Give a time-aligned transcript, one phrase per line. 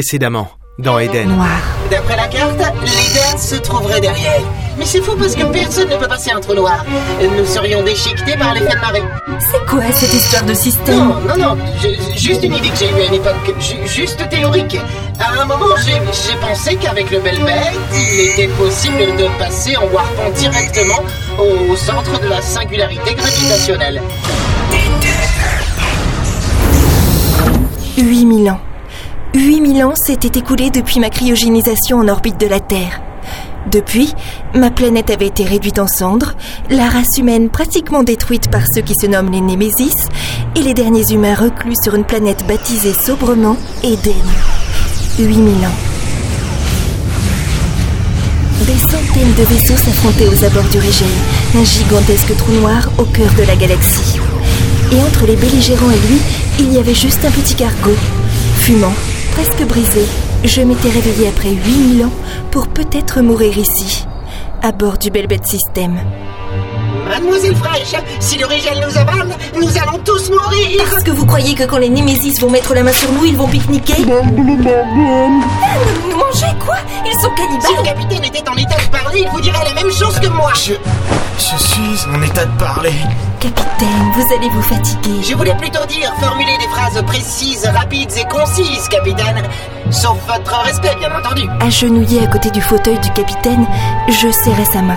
[0.00, 0.48] précédemment
[0.78, 1.30] dans Eden.
[1.30, 1.48] Noir.
[1.90, 4.42] D'après la carte, l'Eden se trouverait derrière.
[4.78, 6.84] Mais c'est fou parce que personne ne peut passer un trou noir.
[7.22, 9.02] Nous serions déchiquetés par l'effet de marée.
[9.50, 10.98] C'est quoi cette histoire de système?
[10.98, 14.28] Non, non, non, ju- juste une idée que j'ai eue à une époque, ju- juste
[14.28, 14.78] théorique.
[15.18, 20.28] À un moment, j'ai pensé qu'avec le Belbet, il était possible de passer en warpant
[20.36, 21.00] directement
[21.38, 24.02] au centre de la singularité gravitationnelle.
[27.96, 28.60] 8000 ans.
[29.36, 33.02] 8000 ans s'étaient écoulés depuis ma cryogénisation en orbite de la Terre.
[33.70, 34.14] Depuis,
[34.54, 36.32] ma planète avait été réduite en cendres,
[36.70, 40.06] la race humaine pratiquement détruite par ceux qui se nomment les Némésis,
[40.54, 44.14] et les derniers humains reclus sur une planète baptisée sobrement Eden.
[45.18, 45.78] 8000 ans.
[48.62, 51.08] Des centaines de vaisseaux s'affrontaient aux abords du Régel,
[51.54, 54.18] un gigantesque trou noir au cœur de la galaxie.
[54.92, 56.20] Et entre les belligérants et lui,
[56.58, 57.90] il y avait juste un petit cargo.
[58.60, 58.94] Fumant,
[59.36, 60.00] presque brisé,
[60.44, 62.12] je m'étais réveillée après 8000 ans
[62.50, 64.06] pour peut-être mourir ici,
[64.62, 66.00] à bord du Belbet System.
[67.06, 70.15] Mademoiselle Fraîche, si le Rigel nous avale, nous allons tous
[70.90, 73.36] Parce que vous croyez que quand les Némésis vont mettre la main sur nous, ils
[73.36, 76.76] vont pique-niquer Ah, Nous nous manger quoi?
[77.04, 79.74] Ils sont Si le cannibales capitaine était en état de parler, il vous dirait la
[79.74, 80.74] même chose que moi Je.
[81.38, 82.94] Je suis en état de parler.
[83.40, 85.22] Capitaine, vous allez vous fatiguer.
[85.22, 89.42] Je voulais plutôt dire formuler des phrases précises, rapides et concises, capitaine.
[89.90, 91.42] Sauf votre respect, bien entendu.
[91.60, 93.66] Agenouillé à côté du fauteuil du capitaine,
[94.08, 94.96] je serrais sa main.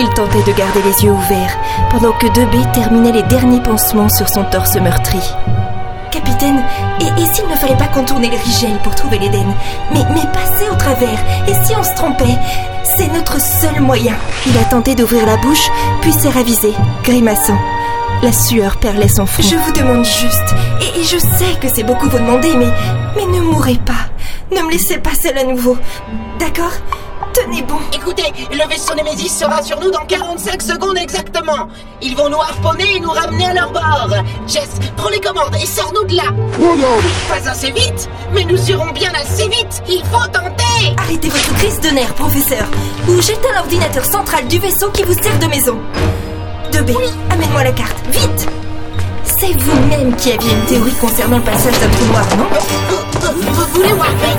[0.00, 1.58] Il tentait de garder les yeux ouverts,
[1.90, 5.18] pendant que 2B terminait les derniers pansements sur son torse meurtri.
[6.12, 6.62] Capitaine,
[7.00, 9.46] et, s'il ne fallait pas contourner le Rigel pour trouver l'Éden?
[9.92, 12.38] Mais, mais passer au travers, et si on se trompait?
[12.84, 14.14] C'est notre seul moyen.
[14.46, 15.68] Il a tenté d'ouvrir la bouche,
[16.00, 17.58] puis s'est ravisé, grimaçant.
[18.22, 19.42] La sueur perlait son front.
[19.42, 22.70] Je vous demande juste, et, je sais que c'est beaucoup vous demander, mais,
[23.16, 24.08] mais ne mourrez pas.
[24.54, 25.76] Ne me laissez pas seule à nouveau.
[26.38, 26.72] D'accord?
[27.38, 27.78] Tenez bon.
[27.92, 31.68] Écoutez, le vaisseau Nemesis sera sur nous dans 45 secondes exactement.
[32.02, 34.10] Ils vont nous harponner et nous ramener à leur bord.
[34.46, 36.24] Jess, prends les commandes et sors-nous de là.
[37.28, 39.82] Pas assez vite, mais nous irons bien assez vite.
[39.88, 40.96] Il faut tenter.
[40.96, 42.66] Arrêtez votre crise de nerfs, professeur,
[43.08, 45.78] ou j'éteins l'ordinateur central du vaisseau qui vous sert de maison.
[46.72, 46.96] 2B,
[47.30, 48.48] amène-moi la carte, vite
[49.24, 52.46] C'est vous-même qui aviez une théorie concernant le passage d'un trou noir, non?
[53.20, 54.36] Vous, vous voulez warper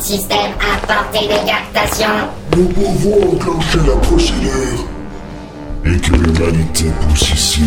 [0.00, 2.08] System à portée de captation.
[2.56, 4.86] Nous pouvons enclencher la procédure
[5.84, 7.64] et que l'humanité pousse ici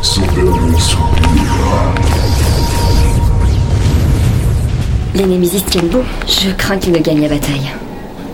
[0.00, 1.42] son dernier soupir.
[5.14, 6.04] Les Némésis tiennent bon.
[6.26, 7.68] Je crains qu'ils ne gagnent la bataille.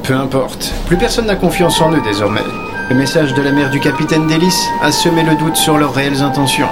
[0.03, 0.73] Peu importe.
[0.87, 2.45] Plus personne n'a confiance en eux désormais.
[2.91, 6.23] Le message de la mère du capitaine Délice a semé le doute sur leurs réelles
[6.23, 6.69] intentions.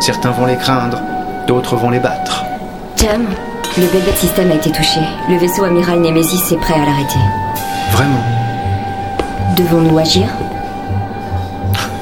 [0.00, 1.00] Certains vont les craindre,
[1.46, 2.44] d'autres vont les battre.
[2.96, 3.26] Jam,
[3.78, 5.00] le Velvet System a été touché.
[5.28, 7.18] Le vaisseau amiral Némésis est prêt à l'arrêter.
[7.92, 8.22] Vraiment.
[9.56, 10.26] Devons-nous agir?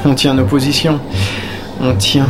[0.05, 1.01] On tient nos positions.
[1.81, 2.27] On tient.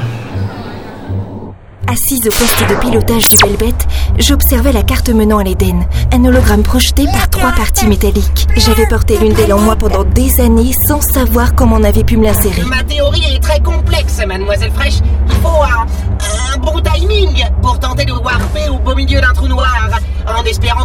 [1.90, 3.74] Assise au poste de pilotage du Belbet,
[4.18, 8.46] j'observais la carte menant à l'Éden, un hologramme projeté par trois parties métalliques.
[8.56, 12.18] J'avais porté l'une d'elles en moi pendant des années sans savoir comment on avait pu
[12.18, 12.62] me l'insérer.
[12.68, 14.98] Ma théorie est très complexe, mademoiselle Fraîche.
[15.28, 15.86] Il faut un,
[16.54, 16.58] un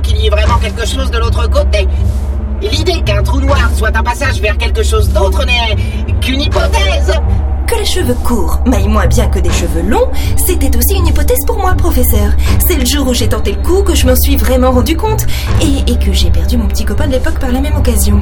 [0.03, 1.87] qu'il y ait vraiment quelque chose de l'autre côté.
[2.61, 5.75] L'idée qu'un trou noir soit un passage vers quelque chose d'autre n'est
[6.21, 7.13] qu'une hypothèse.
[7.83, 10.07] Les cheveux courts m'aillent moins bien que des cheveux longs,
[10.37, 12.31] c'était aussi une hypothèse pour moi, professeur.
[12.65, 15.27] C'est le jour où j'ai tenté le coup que je m'en suis vraiment rendu compte
[15.61, 18.21] et, et que j'ai perdu mon petit copain de l'époque par la même occasion.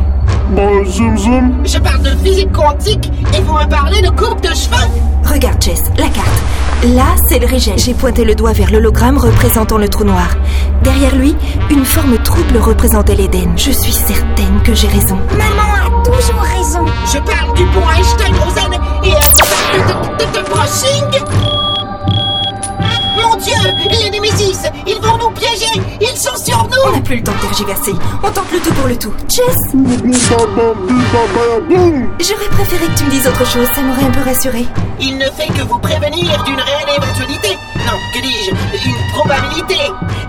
[0.49, 1.61] Bon, zoom zoom.
[1.63, 4.89] Je parle de physique quantique et vous me parlez de coupe de cheveux.
[5.31, 6.41] Regarde, Jess, la carte.
[6.95, 7.77] Là, c'est le Rigel.
[7.77, 10.29] J'ai pointé le doigt vers l'hologramme représentant le trou noir.
[10.83, 11.35] Derrière lui,
[11.69, 13.51] une forme trouble représentait l'Éden.
[13.57, 15.19] Je suis certaine que j'ai raison.
[15.37, 16.83] Maman a toujours raison.
[17.13, 17.65] Je parle du et
[20.33, 21.03] de brushing.
[23.17, 23.53] Mon Dieu,
[23.89, 25.81] les Némésis, ils vont nous piéger.
[25.99, 26.95] Ils sont sur On nous.
[26.95, 27.93] n'a plus le temps de tergiverser.
[28.23, 29.13] On tente le tout pour le tout.
[29.27, 29.55] Jess,
[32.19, 33.67] j'aurais préféré que tu me dises autre chose.
[33.75, 34.65] Ça m'aurait un peu rassuré.
[34.99, 37.57] Il ne fait que vous prévenir d'une réelle éventualité.
[37.85, 38.51] Non, que dis-je?
[38.87, 39.77] Une probabilité.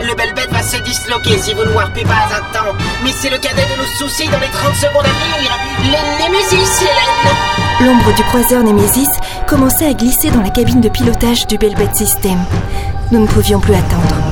[0.01, 2.73] Le Belbet va se disloquer si vous ne warpez pas à temps.
[3.05, 5.51] Mais c'est le cadet de nos soucis dans les 30 secondes à venir.
[5.85, 6.23] Les
[7.85, 9.09] l'ombre du croiseur Nemesis
[9.53, 12.39] commençait à glisser dans la cabine de pilotage du Belbet System.
[13.11, 14.32] Nous ne pouvions plus attendre.